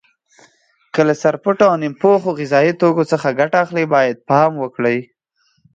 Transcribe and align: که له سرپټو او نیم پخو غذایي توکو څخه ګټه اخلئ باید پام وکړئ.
که 0.93 1.01
له 1.07 1.13
سرپټو 1.23 1.63
او 1.71 1.75
نیم 1.81 1.93
پخو 2.01 2.29
غذایي 2.39 2.73
توکو 2.79 3.03
څخه 3.11 3.35
ګټه 3.39 3.57
اخلئ 3.65 3.85
باید 3.93 4.17
پام 4.29 4.51
وکړئ. 4.59 4.99